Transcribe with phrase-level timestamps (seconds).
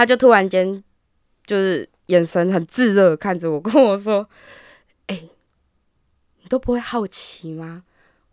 [0.00, 0.82] 他就突然间
[1.46, 4.26] 就是眼神很炙热看着我， 跟我说
[5.08, 5.24] ：“哎、
[6.40, 7.82] 你都不会好奇吗？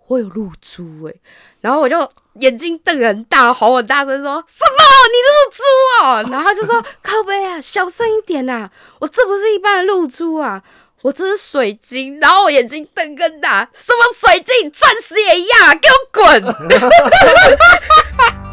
[0.08, 1.14] 我有露珠哎、
[1.60, 4.80] 然后我就眼睛瞪很大，吼很大声说：“什么？
[5.12, 5.62] 你露珠
[6.06, 10.63] 哦？”然后他就说：“靠背啊，小声一点呐、我这不是一般的露珠啊，
[11.02, 14.72] 我这是水晶。”然后我眼睛瞪更大，什么水晶？
[14.72, 16.41] 钻石也一样，给我滚！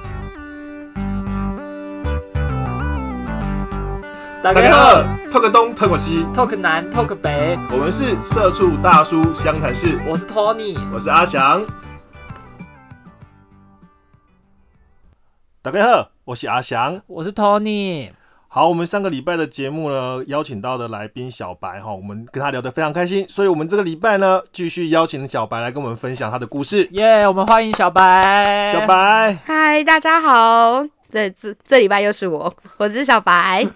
[4.45, 10.77] 大大家好，talk 东 talk 西，，Talk 南 Talk 北，我们是社畜大叔湘潭市，我是 Tony。
[10.93, 11.65] 我是阿翔。
[15.63, 17.01] 大家好，我是阿翔。
[17.07, 18.11] 我是 Tony，
[18.49, 26.87] 好，我们上个礼拜的节目呢，邀请到的来宾小白哈，我们跟他聊得非常开心，所以我们这个礼拜呢，继续邀请小白来跟我们分享他的故事。
[26.93, 28.71] 耶、我们欢迎小白。
[28.71, 30.85] 小，白，嗨，大家好。
[31.11, 33.67] 对，这这礼拜又是我，我是小白。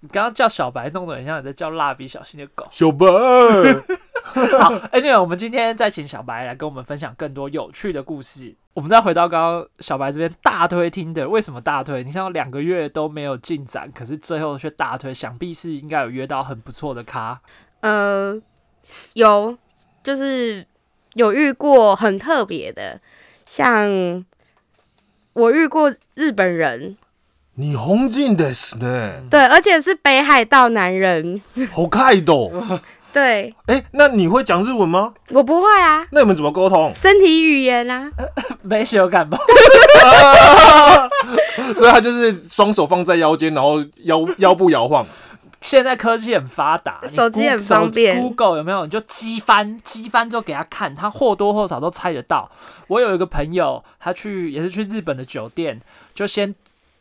[0.00, 2.66] 你刚刚叫小白，弄得很像你在叫蜡笔小新的狗。
[2.70, 3.06] 小白，
[4.58, 8.54] 好，Anyway，我们今天再请小白来跟我们分享更多有趣的故事。
[8.74, 12.04] 我们再回到刚刚小白这边大推听的，为什么大推？
[12.04, 17.40] 你像两个月都没有进展，可是最后却大推，想必是应该有约到很不错的咖。
[17.80, 18.38] 呃，
[19.14, 19.56] 有，
[20.02, 20.66] 就是
[21.14, 23.00] 有遇过很特别的，
[23.46, 24.24] 像
[25.32, 26.98] 我遇过日本人，
[27.58, 31.40] 你红进的是呢，对，而且是北海道男人，
[31.72, 32.32] 好看的。
[33.14, 35.14] 对哎，那你会讲日文吗？
[35.30, 36.92] 我不会啊，那你们怎么沟通？
[36.94, 38.10] 身体语言啊，
[38.60, 39.38] 没有感冒？
[41.78, 45.02] 所以他就是双手放在腰间，然后腰腰部摇晃。
[45.62, 48.84] 现在科技很发达，手机很方便 Google 有没有？
[48.84, 52.50] 你就机翻，机翻就给他看，他或多或少都猜得到。
[52.88, 55.80] 我有一个朋友，他去也是去日本的酒店，
[56.14, 56.54] 就先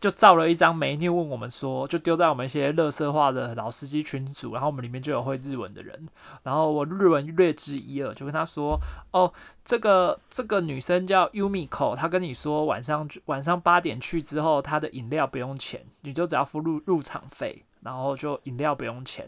[0.06, 6.08] 就照了一张 menu 问我们说，就丢在我们一些乐色化的老司机群组，然后我们里面就有会日文的人，
[6.44, 9.34] 然后我日文略知一二，就跟他说，哦，
[9.64, 19.28] 这个这个女生叫 Umiko，她跟你说晚上晚上八点去之后，她的饮料不用钱，你就只要付入入场费，然后就饮料不用钱。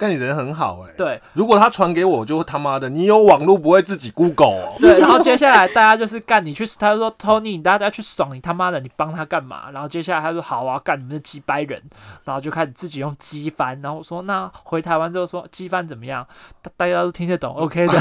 [0.00, 4.74] 但你人很好哎、对如果他传给我，我就他妈的，你有网络不会自己 Google 哦。
[4.80, 9.70] 对，然后接下来大家就是干你去，他就说 Tony，你大家去爽，你他妈的你帮他干嘛？
[9.70, 11.82] 然后接下来他说好啊，干你们的几百人，
[12.24, 16.26] 然后就开始自己用机翻，然后我说那回台湾之后说机翻怎么样？
[16.62, 17.92] 大大家都听得懂，OK 的。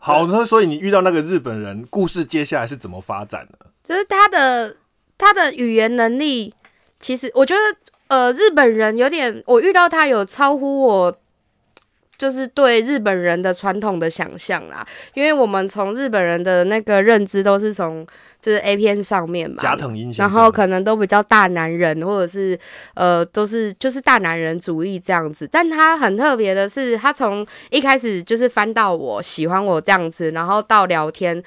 [0.00, 3.66] 好，那所以你遇到那个日本人，故事接下来是怎么发展的？
[3.82, 4.76] 就是他的
[5.16, 6.54] 他的语言能力，
[7.00, 7.60] 其实我觉得
[8.14, 11.18] 呃，日本人有点，我遇到他有超乎我。
[12.16, 18.06] 就是对日本人的传统的想象啦，因为我们从日本人的那个认知都是从
[18.40, 22.56] 就是 A 片上面嘛，加藤鹰，然后可能都比较大男人，或者是
[22.94, 25.46] 呃，都是就是大男人主义这样子。
[25.50, 31.42] 但他很特别的是，他从一开始就是翻到我喜欢我这样子，然后到聊天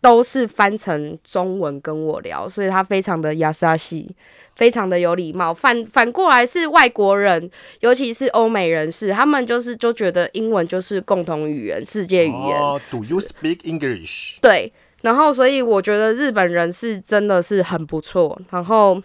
[0.00, 4.14] 都是翻成中文跟我聊，所以他非常的亚萨西。
[4.60, 7.50] 非常的有礼貌，反反过来是外国人，
[7.80, 14.38] 尤其是欧美人士，他们就是就觉得英文就是共同语言、世界语言，哦，Do you speak English？
[14.42, 14.70] 对，
[15.00, 19.02] 然后所以我觉得日本人是真的是很不错，然后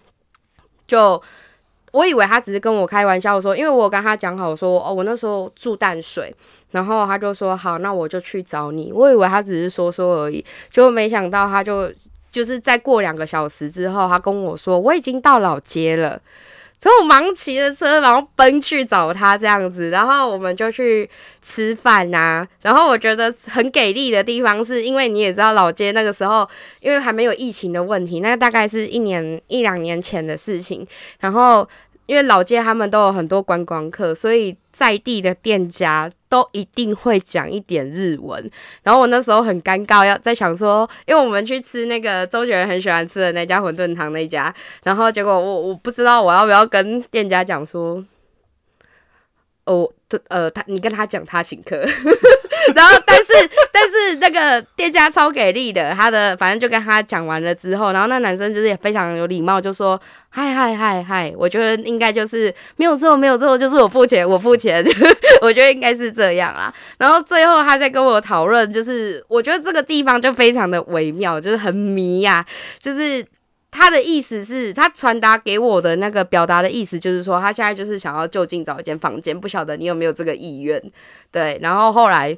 [0.86, 1.22] 就
[1.92, 6.30] 我以为他只是跟我开玩笑说，因为我跟他讲好说，哦，我那时候住淡水，
[6.72, 8.92] 然后他就说好，那我就去找你。
[8.92, 11.90] 我以为他只是说说而已，结果没想到他就
[12.30, 16.20] 就是再过两个小时之后，他跟我说我已经到老街了。
[16.78, 21.08] 之后我忙骑着车，然后奔去找他这样子，然后我们就去
[21.40, 26.46] 吃饭呐、然后我觉得很给力的地方是，因为你也知道老街那个时候，
[26.80, 30.86] 因为还没有疫情的问题，那大概是一年一两年前的事情。
[31.18, 31.66] 然后
[32.04, 38.50] 因为老街他们都有很多观光客，所以在地的店家都一定会讲一点日文。
[38.82, 44.54] 然后我那时候很尴尬，要在想说，因为我们去吃那个周杰伦很喜欢吃的那家馄饨汤那家，
[44.84, 48.04] 然后结果我我不知道我要不要跟店家讲说，
[49.64, 49.90] 哦，
[50.28, 51.76] 呃，他你跟他讲他请客，
[52.76, 64.84] 然后但是但是那个店家超给力的，他的反正就跟他讲完了之后，然后那男生就是也非常有礼貌，就说嗨嗨嗨嗨，我觉得应该就是没有错没有错，就是我付钱我付钱，
[65.42, 66.72] 我觉得应该是这样啊。
[66.98, 72.46] 然后最后他在跟我讨论，就是我觉得这个地方就非常的微妙，就是很迷呀、
[72.78, 73.24] 就是。
[73.76, 80.82] 他的意思是，他传达给我的那个表达的意思，就是说他现在就是想要就近找一间房间，不晓得你有没有这个意愿。
[81.30, 82.36] 对，然后后来，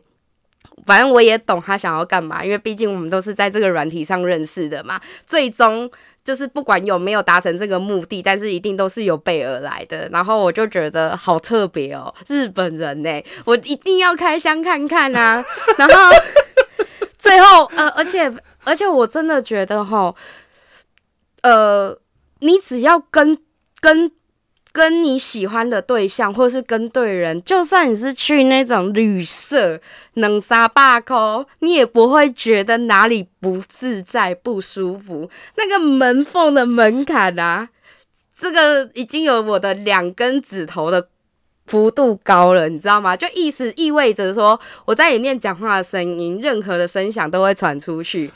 [0.85, 5.01] 反正我也懂他想要干嘛，因为毕竟我们都是在这个软体上认识的嘛。
[5.27, 5.89] 最终
[6.25, 10.09] 就是不管有没有达成这个目的，但是一定都是有备而来的。
[10.11, 15.45] 然后我就觉得好特别哦，日本人呢，我一定要开箱看看啊。
[15.79, 15.95] 然后
[17.17, 18.31] 最后呃，而且
[18.65, 20.15] 而且我真的觉得哈，
[21.43, 21.99] 呃，
[22.41, 23.39] 你只要跟
[23.81, 24.11] 跟。
[24.71, 29.81] 跟你喜欢的对象，或是跟对人，就算你是去那种旅社，
[30.15, 35.29] 能杀霸扣，你也不会觉得哪里不自在、不舒服。
[35.57, 37.71] 那个门缝的门槛啊，
[38.39, 41.09] 这个已经有我的两根指头的
[41.67, 43.17] 幅度高了，你知道吗？
[43.17, 48.31] 就意思意味着说，我在里面讲话的声音，任何的声响都会传出去。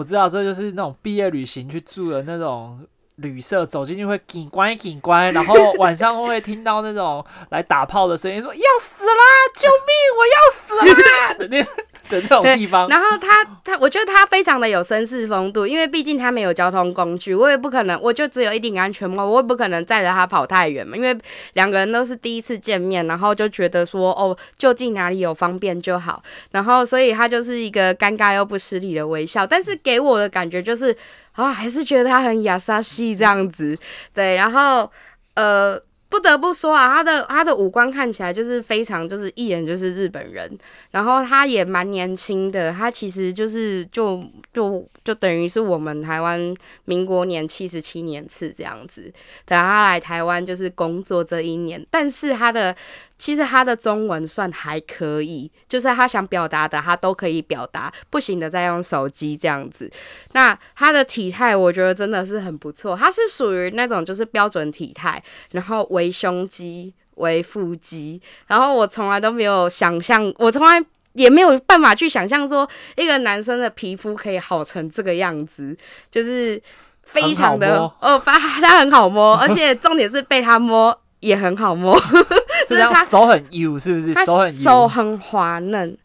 [0.00, 2.80] 我知道，这就是那种毕业旅行去住的那种。
[3.16, 9.12] 旅社走进去会景观景观，然后晚上会听到那种来打炮的声音，说要死啦，
[9.54, 11.79] 救命，我要死啦
[12.10, 12.86] 的这种地方。
[12.88, 20.96] 然后他他，我觉得他非常的有绅士风度，因为毕竟他没有交通工具，我也不可能，我就只有一顶安全帽，我也不可能载着他跑太远嘛。
[20.96, 21.16] 因为
[21.54, 26.22] 两个人都是第一次见面，然后就觉得说哦，就近哪里有方便就好。
[26.50, 30.94] 然后所以他就是一个尴尬又不失礼的微笑，但是给我的感觉就是。
[31.32, 33.78] 啊，还是觉得他很雅莎西这样子，
[34.12, 34.90] 对，然后
[35.34, 35.80] 呃。
[36.10, 40.58] 不得不说啊，他的他的五官看起来就是非常就是一眼就是日本人，
[40.90, 44.22] 然后他也蛮年轻的，他其实就是就
[44.52, 46.52] 就就等于是我们台湾
[46.84, 49.02] 民国年七十七年次这样子，
[49.46, 52.74] 等他来台湾就是工作这一年，但是他的
[53.16, 59.88] 其实他的中文算还可以，就是他想表达的他都可以表达，不行的再用手机这样子。
[60.32, 65.22] 那他的体态我觉得真的是很不错，他是属于那种就是标准体态，
[65.52, 65.99] 然后我。
[66.00, 70.82] 为胸肌，为腹肌，然后我从来都没有想象，我从来
[71.12, 72.66] 也没有办法去想象说
[72.96, 75.76] 一个男生的皮肤可以好成这个样子，
[76.10, 76.60] 就是
[77.02, 81.94] 非常的哦， 发他很好摸，而且重点是被他摸也很好摸，
[82.66, 84.14] 就是他手很油，是不是？
[84.24, 85.98] 手很手很滑嫩，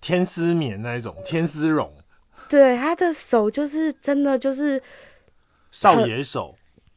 [0.00, 1.92] 天丝棉那一种，天丝绒，
[2.48, 4.82] 对，他的手就是真的就是
[5.70, 6.54] 少爷手。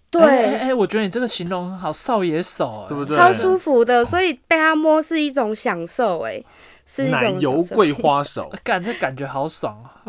[0.09, 3.15] 对，哎，我觉得你这个形容很好，少爷手，对不对？
[3.17, 6.41] 超舒服的，所以被他摸是一种享受，哎，
[6.85, 10.07] 是一种奶油桂花手， 感这感觉好爽啊！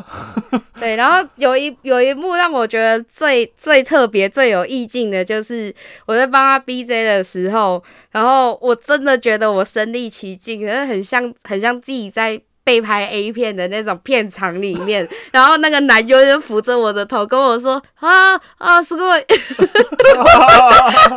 [0.78, 5.74] 对，然后有一有一幕让我觉得最最特别、最有意境的，就是
[6.06, 12.40] 我在帮他 B J 的时候，然后我真的觉得我身临其境，很像很像自己在。
[12.68, 19.10] 被拍 A 片的那种片场里面， 然后那个男优就扶着我的头跟我说：“啊啊，是个，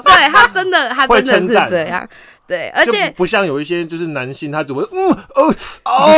[0.06, 2.07] 对他真的，他真的是这样，
[2.48, 5.53] 对，而且不像有一些就是男性，他只会嗯哦
[5.83, 6.13] 哦，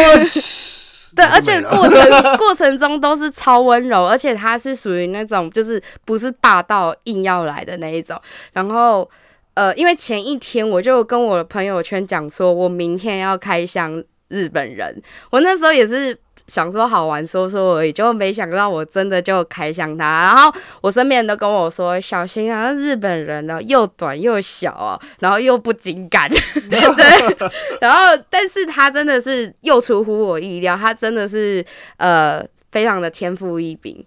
[1.17, 8.21] 对，而且过程过程中都是超温柔，而且他是属于那种就是不是霸道硬要来的那一种。
[8.51, 9.09] 然后
[9.55, 14.03] 呃，因为前一天我就跟我的朋友圈讲说，我明天要开箱。
[14.33, 20.23] 日本人，我那时候也是想说好玩说说而已，就没想到我真的就开箱他。
[20.23, 20.51] 然后
[20.81, 26.29] 我身边人都跟我说小心啊，日本人呢又短又小哦，然后又不紧感，
[26.67, 27.49] 对。
[27.79, 31.63] 然后但是他真的是又出乎我意料，他真的是
[31.97, 34.05] 呃非常的天赋异禀。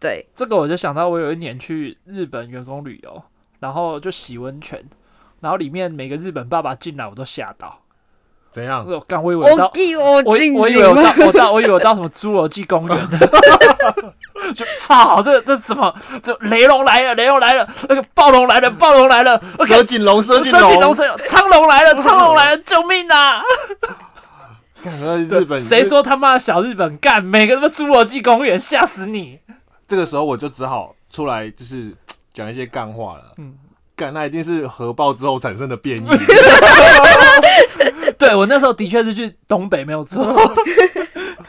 [0.00, 3.22] 对，这个我就想到我有一年去日本员工旅游，
[3.60, 4.80] 然后就洗温泉，
[5.40, 7.80] 然后里面每个日本爸爸进来我都吓到。
[8.50, 8.84] 怎样？
[8.88, 13.18] 我刚我以为到，我我以为我到我到我以为我到什么侏罗纪公园的，
[14.54, 15.22] 就操！
[15.22, 15.94] 这这怎么？
[16.22, 20.94] 这雷龙来了，雷龙来了，那个暴龙来了，暴龙来了，蛇颈龙，蛇颈龙，
[21.26, 23.42] 苍龙来了，苍龙来了，救命啊！
[25.28, 27.22] 日本 谁说他妈小日本干？
[27.22, 29.40] 每个他妈侏罗纪公园吓死你！
[29.86, 31.92] 这个时候我就只好出来，就是
[32.32, 33.34] 讲一些干话了。
[33.36, 33.54] 嗯。
[33.96, 36.06] 干那一定是核爆之后产生的变异。
[38.20, 40.26] 对我那时候的确是去东北没有错。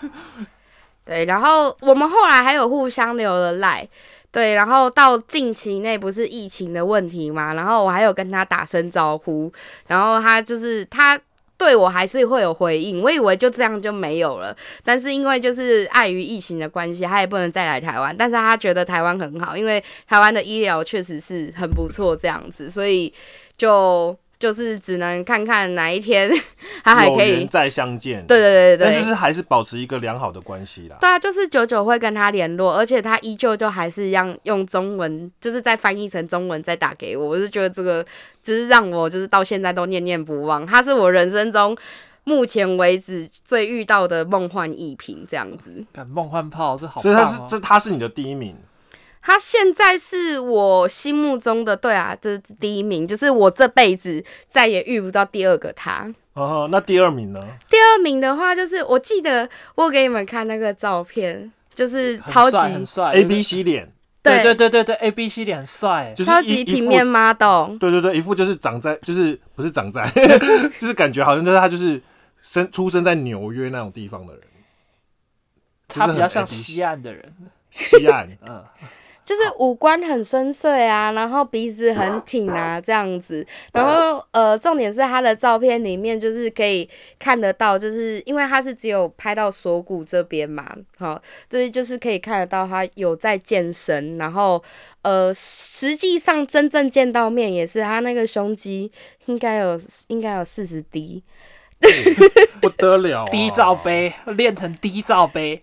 [1.03, 3.87] 对，然后我们后来还有互相留了赖。
[4.31, 9.51] 对，然后到近期内不是疫情的问题嘛，然后我还有跟他打声招呼，
[9.87, 11.19] 然后他就是他。
[11.57, 18.15] 对我还是会有回应，我以为就这样就没有了，但是因为就是碍于疫情的关系，他也不能再来台湾。
[18.17, 23.13] 但是他觉得台湾很好，因为台湾的医疗确实是很不错，这样子，所以
[23.57, 24.17] 就。
[24.39, 26.31] 就是只能看看哪一天
[26.81, 28.25] 他还可以再相见。
[28.25, 30.95] 对对对对，但就是还是保持一个良好的关系啦。
[31.01, 37.27] 对啊，就是久久会跟他联络，而且他依旧就还是一样用中文，就是再翻译成中文再打给我。
[37.27, 38.05] 我是觉得这个
[38.41, 40.65] 就是让我就是到现在都念念不忘。
[40.65, 41.77] 他是我人生中
[42.23, 45.83] 目前为止最遇到的梦幻一品这样子。
[46.07, 48.55] 梦幻炮这好，所以他是这他是你的第一名。
[49.29, 56.11] 他现在是我心目中的对啊，这、是第一名，就是我这辈子再也遇不到第二个他。
[56.33, 57.39] 哦，那第二名呢？
[57.69, 63.91] 第二名的话，就是我记得我有给你们看那个照片，就是超级很帅 A B C 脸，
[64.23, 64.41] 对。
[64.41, 70.09] 对对对对，A B C 脸很帅，就是超级平面 model，对对对，一副就是长在，就是不是长在，
[70.75, 72.01] 就是感觉好像就是他就是
[72.41, 74.41] 生出生在纽约那种地方的人，
[75.87, 77.31] 他比较像西岸的人，
[77.69, 78.27] 西岸。
[78.47, 78.63] 嗯，
[79.29, 83.45] 就是五官很深邃啊，然后鼻子很挺啊，这样子。
[83.71, 94.63] 然后呃，重点是他的照片里面就是可以看得到，就是因为他是只有拍到锁骨这边嘛，好，这就是可以看得到他有在健身，然后
[95.03, 98.91] 呃，实际上真正见到面也是他那个胸肌
[99.27, 101.21] 应该有应该有四十 D，
[102.59, 105.61] 不得了、啊， 低罩，杯练成低罩杯，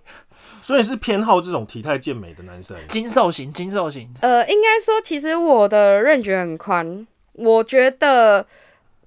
[0.67, 2.77] 所以是偏好这种体态健美的男生。
[2.89, 8.45] 精瘦型，精瘦型，呃，应该说其实我的认觉很宽，我觉得。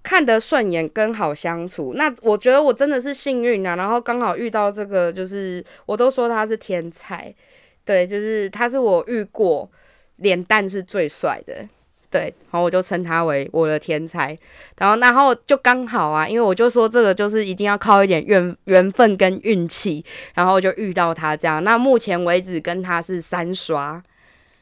[0.01, 7.31] 看得顺眼跟好相处，那我觉得我真的是幸运啊，然后刚好遇到这个，就是我都说他是天才，
[7.83, 9.69] 对，就是他是我遇过
[10.15, 11.67] 脸蛋是最帅的，
[12.11, 14.35] 对，然后我就称他为我的天才，
[14.77, 24.01] 然后然后就刚好啊，因为我就说这个就是一定要靠一点缘缘分跟运气，然后就遇到他这样，那目前为止跟他是三刷，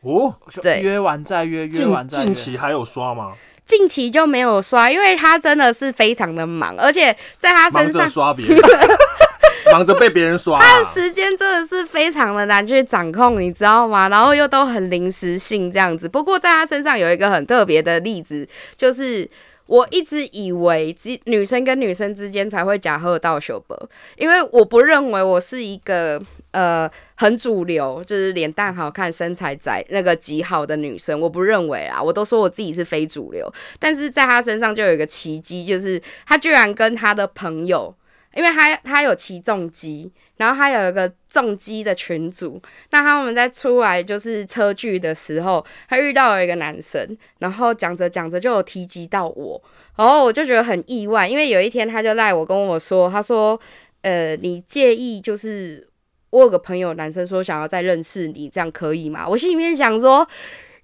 [0.01, 0.81] 哦，对。
[0.81, 2.25] 约完再约，约近完再约。
[2.25, 2.33] 近。
[2.33, 3.33] 期还有刷吗？
[3.65, 8.57] 近期就没有刷，因为他真的是非常的忙，而且在他身上刷别人，
[9.71, 10.61] 忙着被别人刷、啊。
[10.61, 14.09] 他的时间真的是非常的难去掌控，你知道吗？
[14.09, 16.07] 然后又都很临时性这样子。
[16.07, 19.29] 不过在他身上有一个很特别的例子，就是
[19.65, 26.21] 我一直以为只女生跟女生之间才会假贺到修伯，因为我不认为我是一个
[26.51, 33.51] 呃很主流，就是脸蛋好看、身材窄那个极好的女生，我不认为啊，我都说我自己是非主流。
[33.79, 37.93] 但是在他身上就有一个奇迹，就是他居然跟他的朋友。
[38.37, 49.59] 因为他他有骑重机，然后他有一个重机的群组，那他们在出来就是车距的时候，他遇到了一个男生，然后讲着讲着就有提及到我，
[49.97, 53.59] 然后我就觉得很意外，因为有一天他就赖我跟我说，他说，
[54.03, 55.87] 呃，你介意就是
[56.29, 59.25] 我有个朋友男生说想要再认识你，这样可以吗？
[59.29, 60.27] 我心里面想说。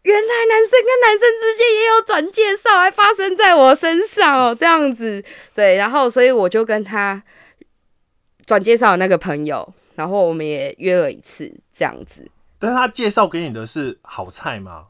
[0.04, 5.24] 原来男生跟男生之间也有转介绍，还发生在我身上哦，这样子，
[5.56, 7.24] 对，然后所以我就跟他
[8.46, 12.30] 转介绍那个朋友，然后我们也约了一次，这样子。
[12.60, 14.86] 但是他介绍给你的是好菜吗？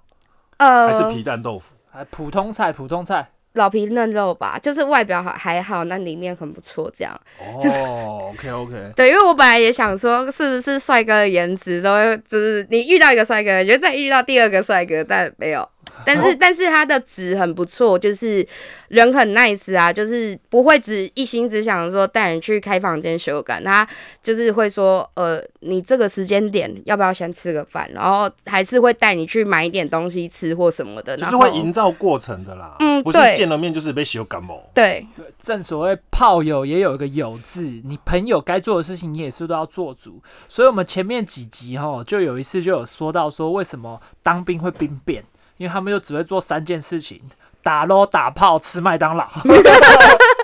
[0.57, 1.75] 呃，还是皮蛋豆腐？
[1.91, 7.19] 还普通菜，普通菜，老皮嫩肉吧，就是外表还还好，那里面很不错，这样。
[7.39, 15.67] 哦，OK OK， 对，因为我本来也想说，是不是帅哥的颜值都会，就是你遇到一个帅哥，就再遇到第二个帅哥，但没有。
[16.05, 18.45] 但是但是他的值很不错，就是
[18.89, 23.88] 人很 nice 啊，就是不会只一心只想说带你去开房间修改，他
[24.21, 32.75] 就是会说，呃，你这个时间点要不要先吃个饭，然后还是会带你去买一点东西吃或什么的，就是会营造过程的啦。
[32.79, 34.63] 嗯不是见了面就是被修感冒。
[34.73, 40.21] 对对，正所谓炮友也有一个友字，你朋友该做的事情你也是都要做足。
[40.47, 45.21] 所以，我们前面几集哈，就有一次就有说到说，为什么当兵会兵变，
[45.57, 47.22] 因为他们又只会做三件事情：
[47.62, 49.27] 打喽、打炮、吃麦当劳。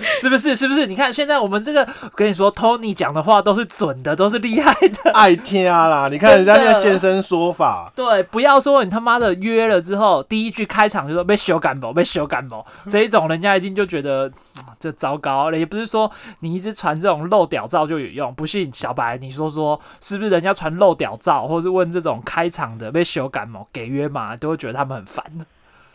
[0.20, 0.54] 是不是？
[0.56, 0.86] 是不是？
[0.86, 5.10] 你看现在我们这个，我跟你说，Tony 讲的话都是准的，都是厉害的。
[5.14, 6.08] 爱听啦！
[6.10, 15.56] 你看人家现在现身说法， 对，不要说你他妈的约了之后，第一句开场就说被修感冒，被修感冒，这一种人家一定就觉得、嗯这糟糕了。
[15.56, 20.32] 也不是说你一直传这种漏屌照就有用，不信小白你说说是不是？
[20.32, 25.24] 人家传漏屌照，或是问这种开场的被修感冒给约嘛，都会觉得他们很烦。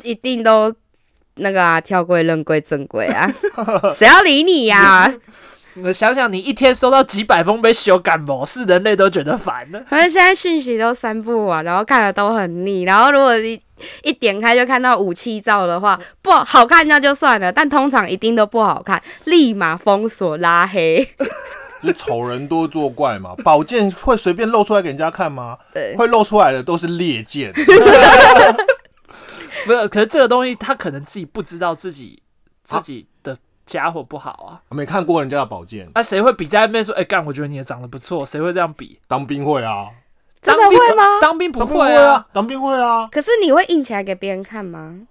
[0.04, 0.72] 一定都
[1.38, 3.32] 那个啊，跳柜、认归正规啊，
[3.98, 5.12] 谁要理你呀、
[5.84, 9.80] 我想想，你一天收到几百封被修感冒，是人类都觉得烦的。
[9.88, 12.84] 反正现在讯息都删不完，然后看了都很腻。
[12.84, 13.62] 然后如果一
[14.02, 21.08] 一点开就看到武器照的话，不好看那就算了，但通常一定都不好看，立马封锁拉黑。
[21.84, 23.36] 就丑人多作怪嘛。
[23.44, 25.56] 宝剑会随便露出来给人家看吗？
[25.72, 27.54] 对，会露出来的都是劣剑。
[29.68, 32.24] 不是，可是这个东西他可能自己不知道自己
[32.64, 34.62] 自己的家伙不好啊。
[34.70, 39.00] 没看过人家的宝剑，那、谁会比在那边说，哎、干，我觉得你也长得不错，谁会这样比？
[39.08, 39.88] 当兵会啊，
[40.42, 41.04] 真的当兵会吗？
[41.22, 43.08] 当兵不当兵会啊，，当兵会啊。
[43.12, 45.02] 可是你会硬起来给别人看吗？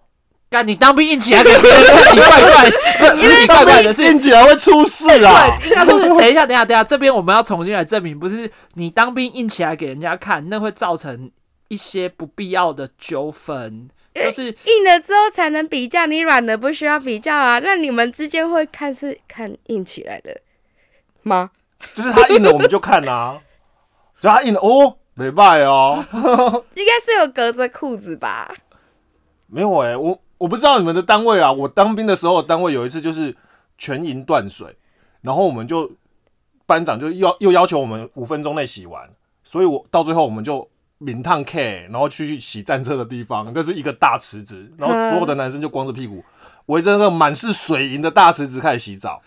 [0.48, 2.78] 干你当兵硬起来给别人看，你怪怪的，
[3.16, 4.04] 不是你怪怪的是。
[4.04, 5.56] 硬起来会出事啊！
[5.58, 11.30] 对，应该说是，等一下，等一下，等一下，这边我们要重新来证明，不是你当兵硬起来给人家看，那会造成
[11.66, 13.88] 一些不必要的纠纷，
[14.24, 17.58] 就是硬了之后才能比较，你软的不需要比较啊。
[17.58, 20.40] 那你们之间会看是看硬起来的
[21.22, 21.50] 吗？
[21.94, 23.40] 就是他硬了我们就看啊，
[24.20, 26.04] 只要他硬了哦，没败哦，
[26.74, 28.52] 应该是有隔着裤子吧？
[29.48, 33.36] 没有哎、我我不知道你们的单位啊，我当兵的时候单位有一次就是
[33.78, 34.76] 全营断水，
[35.20, 35.92] 然后我们就
[36.66, 39.08] 班长就要又要求我们五分钟内洗完，
[39.44, 40.68] 所以我到最后我们就
[40.98, 46.24] 名趟 K，然后去洗战车的地方，这是一个大池子，然后所有的男生就光着屁股
[46.66, 49.20] 围着那个满是水银的大池子开始洗澡。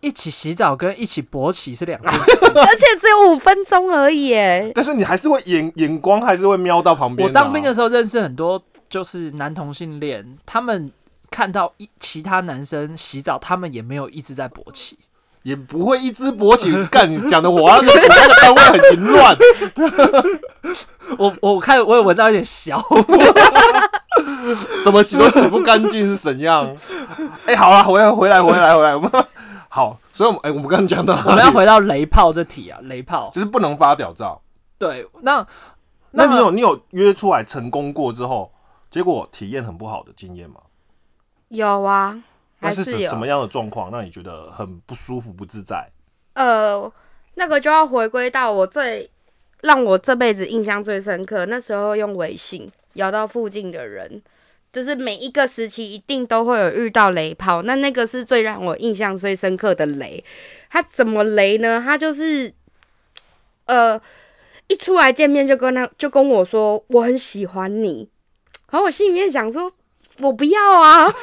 [0.00, 2.46] 一起洗澡跟一起勃起是两件事。
[2.58, 4.72] 而且只有五分钟而已耶。
[4.74, 10.90] 但是你还是会眼眼光还是会瞄到旁边、我当兵的，时候认识很多就是男同性恋，他们
[11.30, 14.98] 看到一其他男生洗澡，他们也没有一直在勃起。
[15.44, 16.70] 也不会一直勃起。
[16.86, 19.36] 干你讲的我那个我那个单位很凌乱，
[21.22, 22.82] 我我看我有闻到有点小，
[24.82, 26.74] 怎么洗都洗不干净是怎样？
[27.46, 29.10] 哎、好了，回来回来回来回来，我们
[29.68, 33.30] 好，所以我们哎、我们刚刚讲到我们要回到雷炮这题啊，雷炮。
[33.32, 34.42] 就是不能发屌照。
[34.78, 35.46] 对，那
[36.10, 38.52] 那你有你有约出来成功过之后，
[38.90, 40.56] 结果体验很不好的经验吗？
[41.48, 42.20] 有啊，
[42.58, 45.90] 那是还是什么样的状况让你觉得很不舒服、不自在？
[46.34, 46.90] 呃，
[47.34, 49.10] 那个就要回归到我最
[49.62, 54.22] 让我这辈子印象最深刻，那时候用微信摇到附近的人，
[54.72, 60.22] 就是每一个时期一定都会有遇到雷炮，那那个是最让我印象最深刻的雷。
[60.70, 61.82] 他怎么雷呢？
[61.84, 62.52] 他就是
[63.66, 64.00] 呃
[64.68, 68.08] 一出来见面就跟他就跟我说我很喜欢你，
[68.70, 69.72] 然后我心里面想说。
[70.18, 71.06] 我不要啊！
[71.08, 71.16] 我就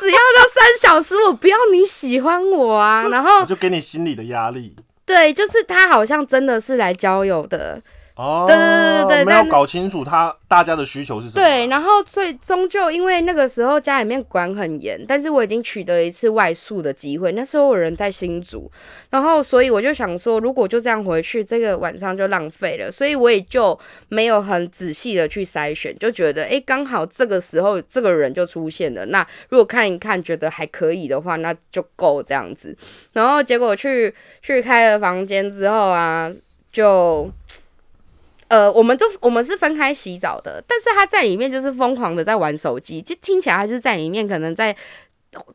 [0.00, 3.06] 只要到三小时，我不要你喜欢我啊！
[3.10, 4.74] 然后我就给你心理的压力
[5.12, 7.78] 对，就是他好像真的是来交友的，
[8.16, 8.44] 哦。
[8.46, 11.44] 对对对对对没有搞清楚他大家的需求是什么。
[11.44, 18.70] 对，然后最终究因为那个时候家里面管很严，但是我已经取得一次外宿的机会，那时候我人在新竹，
[19.10, 32.76] 然后所以我就想说，如果就这样回去，这个晚上就浪费了，所以我也就没有很仔细的去筛选，就觉得哎，刚好这个时候这个人就出现了，那如果看一看觉得还可以的话，那就够这样子。
[33.12, 36.30] 然后结果去去开了房间之后啊，
[36.72, 37.30] 就。
[38.52, 44.76] 呃，我们就我们是分开洗澡的，但是他在里面就是疯狂的在玩手机，就听起来他就是在里面可能在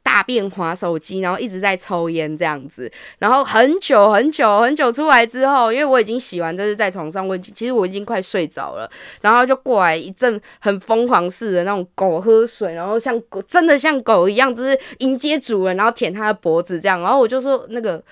[0.02, 8.90] 大便划手机，然后一直在抽烟这样子，然后很久很久很久出来之后，因为我已经洗完，就是在床上，我已经其实我已经快睡着了，
[9.22, 18.04] 然后就过来一阵很疯狂似的那种狗喝水，然后像狗真的像狗一样，就是迎接主人，然后舔他的脖子这样，然后我就说那个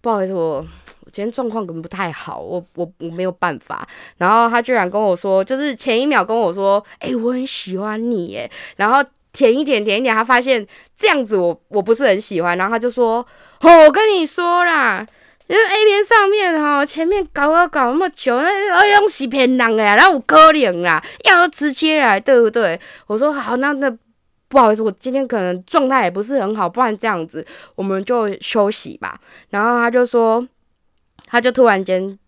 [0.00, 0.66] 不好意思，我
[1.12, 3.86] 今天状况可能不太好，我我我没有办法。
[4.18, 13.26] 然后他居然跟我说，就是前一秒跟我说，哎、我很喜欢你，哎，然后舔一舔，舔一舔，他发现这样子我我不是很喜欢，然后他就说，
[13.60, 15.06] 哦，我跟你说啦。
[15.48, 22.78] 就是 A 片上面哈，前面搞搞搞那么久，那哎用洗骗人的呀，然后我可能啦，要直接来，对不对？
[23.08, 23.92] 我说好，那那
[24.50, 29.20] 不好意思，我今天可能状态也不是很好，不然这样子我们就休息吧。
[29.50, 30.44] 然后他就说，
[31.26, 32.18] 他就突然间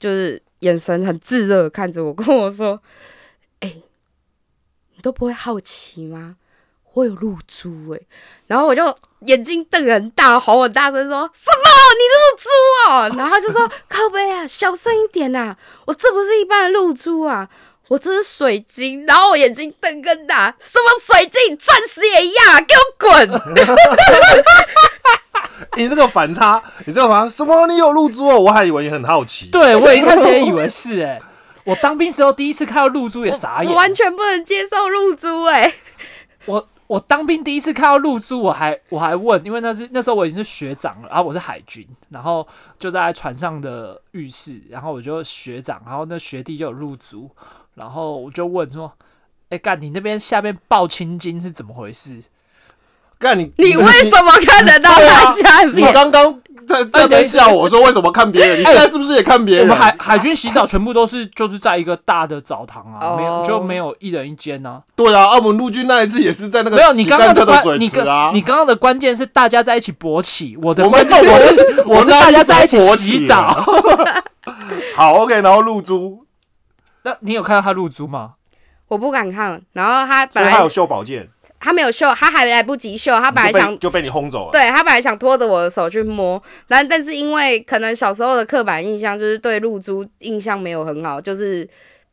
[0.00, 2.80] 就是眼神很炙热看着我，跟我说
[3.60, 3.76] ：“哎、
[4.94, 6.36] 你都不会好奇吗？
[6.94, 8.00] 我有露珠哎、
[8.46, 8.82] 然后我就
[9.26, 11.68] 眼睛瞪很大，吼很大声说：“什么？
[11.98, 12.48] 你露珠
[12.90, 15.54] 哦？”然后他就说：“靠背啊，小声一点呐、
[15.84, 17.50] 我这不是一般的露珠啊。”
[17.88, 23.28] 我这是水晶，然后我眼睛瞪更大，什么水晶、钻石也一样啊，给我滚！
[25.76, 27.66] 你这个反差，你这个反差，什么？
[27.66, 28.38] 你有露珠哦？
[28.38, 29.48] 我还以为你很好奇。
[29.50, 31.20] 对我一开始也以为是哎、
[31.64, 35.74] 我当兵时候第一次看到露珠也傻眼我，完全不能接受露珠哎、
[36.44, 42.46] 我我当兵第一次看到露珠，我还我还问，因为那是那时候我已经是学长了，然后我是海军，然后
[42.78, 47.30] 就在船上的浴室，然后我就学长，然后那学弟就有露珠，
[47.78, 48.92] 然后我就问说
[49.50, 52.20] ：“哎、干，你那边下面爆青筋是怎么回事
[53.18, 55.92] 干你，你为什么看得到他下面你面？
[55.92, 58.60] 刚刚在在那边笑我说为什么看别人？
[58.60, 59.64] 你现在是不是也看？”别人？
[59.64, 64.82] 我们海海军洗澡全部都是就是在一个大的澡堂啊，没有哦就没有一人一间啊。
[64.94, 68.34] 对啊，澳门陆军那一次也是在那个没有，你洗刚刚的水关，你池啊刚。
[68.34, 73.48] 你刚刚的关键是大家在一起勃起，我的我关键们我是我是大家在一起洗澡。
[74.94, 76.24] 好，OK，然后露珠，
[77.08, 78.34] 那你有看到他露珠吗？
[78.88, 79.60] 我不敢看。
[79.72, 81.28] 然后他本来他有秀宝剑。
[81.60, 84.52] 他没有秀，他还来不及秀，他本来想就被就被你轰走了。
[84.52, 91.68] 对他本来想拖着我的手去摸，但但是因为可能小时候的刻板印象就是对露珠印象没有很好，就是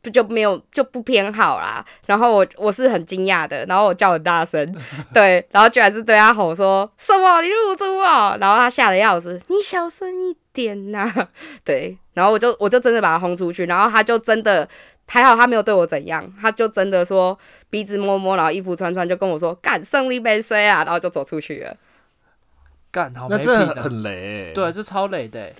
[0.06, 1.84] 不就没有就不偏好啦。
[2.06, 4.64] 然后我我是很惊讶的，然后我叫很大声，
[5.12, 11.12] 对，然后居然是对他吼说什么你露珠啊，然后他吓得要死，你小声一点呐、
[11.64, 14.68] 对，然后我就我就真的把他轰出去，然后他就真的
[15.08, 17.36] 还好他没有对我怎样，他就真的说
[17.68, 21.76] 鼻子摸摸，然后衣服穿穿，就跟我说干胜利杯水啊，然后就走出去了。
[22.92, 24.52] 干好那没品的，真的很雷、欸。
[24.54, 25.54] 对，是超雷的欸。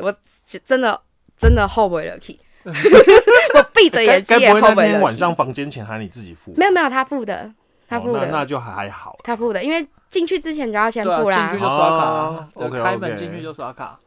[0.64, 0.98] 真的
[1.36, 2.38] 真的后悔了 k
[3.54, 4.92] 我闭着眼睛也该不会那后悔了。
[4.92, 6.52] 天晚上房间钱还你自己付？
[6.56, 7.52] 没有没有，他付的，
[7.88, 9.16] 他哦付的，那那就还好。
[9.22, 11.48] 他付的，因为进去之前就要先付啦。
[11.48, 12.48] 进去就刷卡
[12.82, 13.98] 开门进去就刷卡。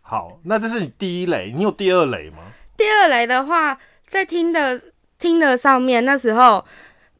[0.00, 2.38] 好，那这是你第一雷，你有第二雷吗？
[2.76, 4.80] 第二雷的话，在听的
[5.18, 6.64] 听的上面那时候。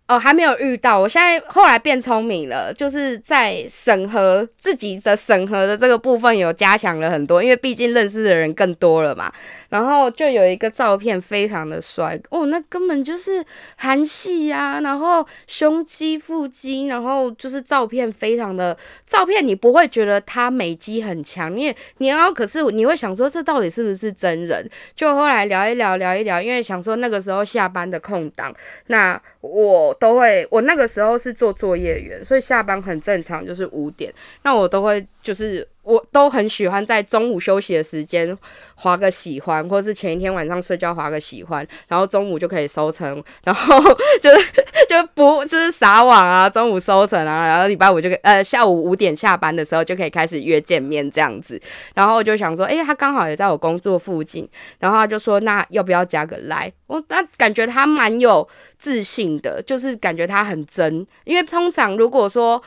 [0.09, 0.99] 哦，还没有遇到。
[0.99, 9.33] 我现在后来变聪明了，就是在审核自己的审核的这个部分有加强了很多，因为毕竟认识的人更多了嘛。
[9.73, 13.43] 然后就有一个照片非常的帅哦，那根本就是
[13.77, 24.69] 韩系呀、然后胸肌、腹肌，然后就是照片非常的照片，你不会觉得他美肌很强，你也你要可是你会想说这到底是不是真人？
[24.95, 28.55] 就后来聊一聊聊一聊，因为想说那个时候下班的空档，
[28.89, 38.37] 那我都会，我那个时候是做作业员，所以下班很正常，就是五点，那我都会就是我都很喜欢在中午休息的时间
[38.75, 43.79] 划个喜欢，或者是前一天晚上睡觉划个喜欢，然后中午就可以收成，然后
[44.21, 44.47] 就是
[44.89, 51.61] 就不 就是撒网啊，中午收成啊，然后礼拜五就可以呃下午五点下班的时候就可以开始约见面这样子，
[51.95, 56.73] 然后我就想说，诶，他刚好也在我工作附近，然后他就说那要不要加个来？
[56.87, 58.47] 我那感觉他蛮有
[58.79, 62.63] 自信的，就是感觉他很真，因为通常如果说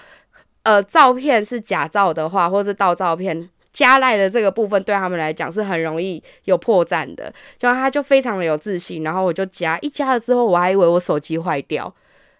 [0.65, 3.49] 呃照片是假照的话，或是盗照片。
[3.75, 11.93] 加赖的这个部分对他们来讲是很容易有破绽的，就他就非常的有自信，然后我就加一加了之后，我还以为我手机坏掉，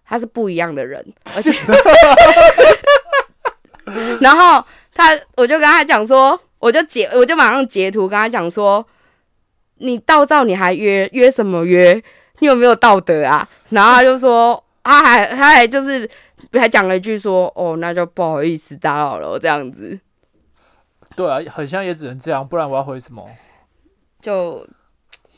[0.08, 1.52] 他是不一样的人，而且，
[4.22, 8.88] 然后他我就跟他讲说，我就截我就马上截图跟他讲说，
[9.80, 12.02] 你盗照你还约约什么约？
[12.40, 13.46] 你有没有道德啊？
[13.72, 16.10] 然后他就说，他还他还就是
[16.54, 20.00] 还讲了一句说，哦，那就不好意思打扰了这样子，
[21.16, 23.28] 对啊，很像也只能这样，不然我要回什么？
[24.22, 24.66] 就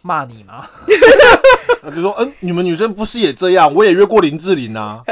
[0.01, 0.65] 骂你吗？
[1.83, 3.73] 那 就说，嗯，你们女生不是也这样？
[3.73, 5.03] 我也约过林志玲啊，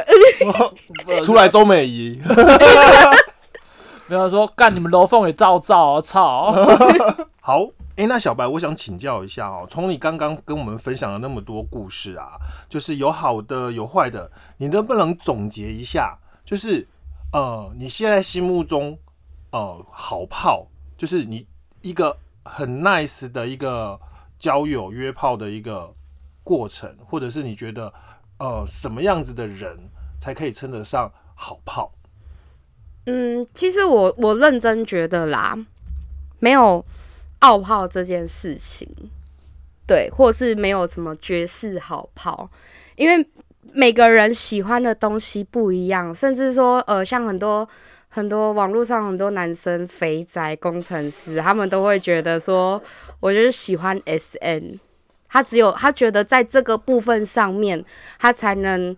[1.22, 2.22] 出来周美仪。
[4.08, 6.54] 没有说干你们楼凤也照照啊，操！
[7.42, 16.18] 好，诶，那小白，我想请教一下哦，从你刚刚跟我们分享了那么多故事啊，就是有好的有坏的，你能不能总结一下？
[16.44, 16.86] 就是
[17.32, 19.00] 呃，你现在心目中
[19.52, 21.48] 呃好炮，就是你
[21.82, 24.00] 一个很 nice 的一个
[24.38, 25.94] 交友约炮的一个
[26.44, 27.94] 过程，或者是你觉得
[28.40, 31.94] 呃什么样子的人才可以称得上好炮？
[33.06, 35.58] 嗯，其实我我认真觉得啦，
[36.40, 36.86] 没有
[37.46, 38.90] 傲泡这件事情，
[39.86, 42.50] 对，或是没有什么绝世好泡，
[42.96, 43.24] 因为
[43.72, 47.70] 每个人喜欢的东西不一样，甚至说呃，像很多
[48.10, 52.82] 很多网络上很多男生肥宅工程师，他们都会觉得说，
[53.20, 54.80] 我就是喜欢 S N，
[55.30, 57.86] 他只有他觉得在这个部分上面，
[58.18, 58.98] 他才能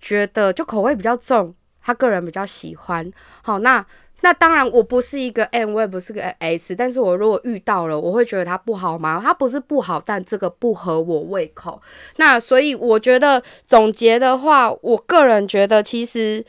[0.00, 3.08] 觉得就口味比较重，他个人比较喜欢。
[3.40, 3.86] 好，那
[4.24, 9.20] 那当然我不是一个 M，我也不是个 S，但是我如果遇到了，我会觉得它不好吗？
[9.22, 11.80] 它不是不好，但这个不合我胃口。
[12.16, 16.44] 那所以我觉得总结的话，我个人觉得其实。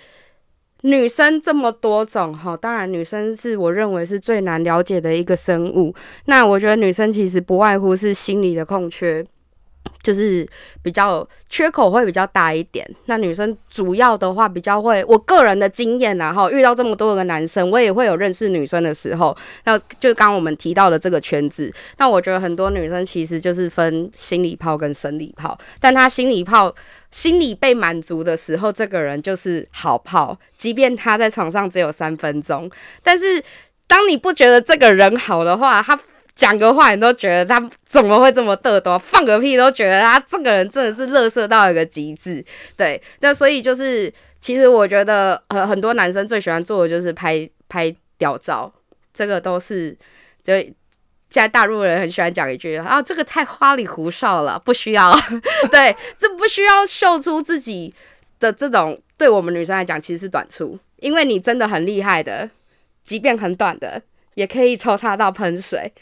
[0.82, 5.92] 女生这么多种哈，当然女生是我认为是最难了解的一个生物。
[6.26, 9.26] 那我觉得女生其实不外乎是心理的空缺，
[10.02, 10.48] 就是
[10.82, 12.88] 比较缺口会比较大一点。
[13.06, 21.74] 那女生主要的话比较会，我个人的经验然后遇到这么多个男生，我也会有认识女生的时候，那就刚我们提到的这个圈子。
[21.98, 26.74] 那我觉得很多女生其实就是分心理炮跟生理炮，但她心理炮
[27.12, 32.70] 心理被满足的时候，这个人就是好炮，即便他在床上只有三分钟，
[33.04, 33.44] 但是
[33.88, 36.00] 当你不觉得这个人好的话，他。
[36.36, 42.44] 讲个话你都觉得他怎么会这么嘚多，放个屁都觉得他这个人真的是乐色到一个极致。
[42.76, 48.70] 对，那所以就是，其实我觉得呃很多男生最喜欢做的就是拍拍屌照，
[49.14, 49.98] 这个都是
[50.44, 55.18] 就现在大陆人很喜欢讲一句啊，这个太花里胡哨了，不需要。
[55.72, 57.94] 对，这不需要秀出自己
[58.42, 62.50] 的这种，对我们女生来讲其实是短处，因为你真的很厉害的，
[63.06, 64.02] 即便很短的，
[64.34, 65.94] 也可以抽插到喷水。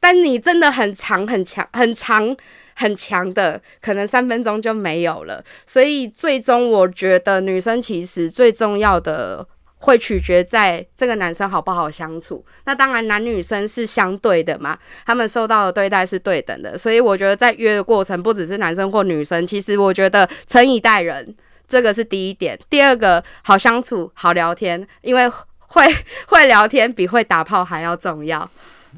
[0.00, 2.36] 但你真的很长、很强、很长、
[2.74, 5.44] 很强的，可能三分钟就没有了。
[5.66, 9.46] 所以最终，我觉得女生其实最重要的
[9.78, 12.44] 会取决在这个男生好不好相处。
[12.64, 16.78] 那当然，男女生是相对的嘛，他们受到的对待是对等的。
[16.78, 21.34] 所以我觉得在约的过程，不只是男生或女生，其实我觉得诚以待人，
[21.66, 22.56] 这个是第一点。
[22.70, 25.84] 第二个，好相处、好聊天，因为会
[26.28, 28.48] 会聊天比会打炮还要重要。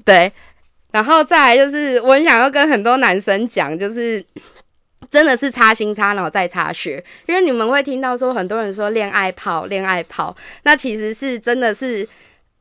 [0.04, 0.30] 对。
[0.92, 4.24] 然后再来就是，我很想要跟很多男生讲，就是
[5.10, 12.08] 真的是擦心擦脑再擦血，因为你们会听到说很多人说恋爱泡，恋爱泡，那其实是真的是，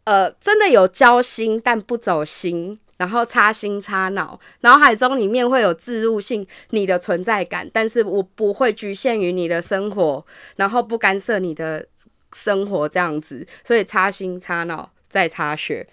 [0.03, 11.85] 呃，真的有交心但不走心，然后擦心擦脑，脑海中里面会有置入性你的存在感，但是我不会局限于你的生活，然后不干涉你的
[12.33, 15.87] 生活这样子，所以擦心擦脑再擦血，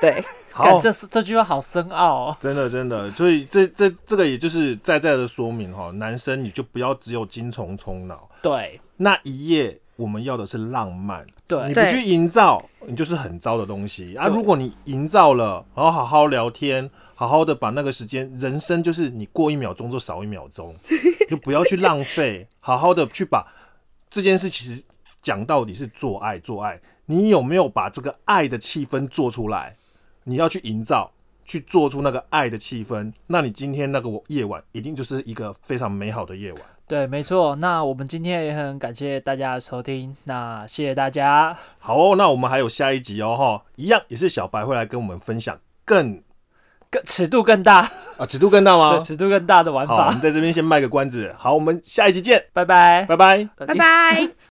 [0.00, 0.22] 对。
[0.56, 14.16] 好，这是这句话好深奥哦，真的真的，所以这这这个也就是在在的说明哈，男生你就不要只有精虫充脑，对，那一夜我们要的是浪漫，对，你不去营造，你就是很糟的东西。
[14.16, 14.28] 啊。
[14.28, 20.74] 如果你营造了，然后好好聊天，好好的把那个时间，人生就是你过一秒钟就少一秒钟，
[21.28, 23.46] 就不要去浪费，好好的去把
[24.08, 24.82] 这件事，其实
[25.20, 29.76] 讲到底是做爱做爱，你有没有把这个爱的气氛做出来？
[30.28, 31.10] 你要去营造，
[31.44, 36.60] 去做出那个爱的气氛，那你今天那个夜晚一定就是一个非常美好的夜晚。
[36.88, 37.56] 对，没错。
[37.56, 41.56] 那我们今天也很感谢大家的收听，那谢谢大家。
[41.78, 46.22] 好哦，那我们还有下一集哦，哈，一样也是小白会来跟我们分享更
[46.90, 48.96] 更尺度更大啊，尺度更大吗？
[48.96, 50.06] 对，尺度更大的玩法。
[50.06, 51.34] 我们在这边先卖个关子。
[51.38, 54.55] 好，我们下一集见，拜拜，拜拜，拜拜。